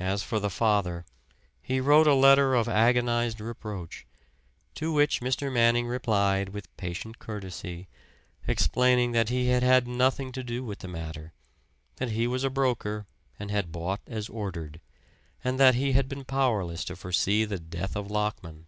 As 0.00 0.24
for 0.24 0.40
the 0.40 0.50
father, 0.50 1.04
he 1.62 1.78
wrote 1.78 2.08
a 2.08 2.14
letter 2.14 2.56
of 2.56 2.68
agonized 2.68 3.40
reproach, 3.40 4.04
to 4.74 4.92
which 4.92 5.20
Mr. 5.20 5.52
Manning 5.52 5.86
replied 5.86 6.48
with 6.48 6.76
patient 6.76 7.20
courtesy, 7.20 7.86
explaining 8.48 9.12
that 9.12 9.28
he 9.28 9.46
had 9.50 9.62
had 9.62 9.86
nothing 9.86 10.32
to 10.32 10.42
do 10.42 10.64
with 10.64 10.80
the 10.80 10.88
matter; 10.88 11.32
that 11.98 12.10
he 12.10 12.26
was 12.26 12.42
a 12.42 12.50
broker 12.50 13.06
and 13.38 13.52
had 13.52 13.70
bought 13.70 14.00
as 14.08 14.28
ordered, 14.28 14.80
and 15.44 15.60
that 15.60 15.76
he 15.76 15.92
had 15.92 16.08
been 16.08 16.24
powerless 16.24 16.84
to 16.86 16.96
foresee 16.96 17.44
the 17.44 17.60
death 17.60 17.94
of 17.94 18.10
Lockman. 18.10 18.66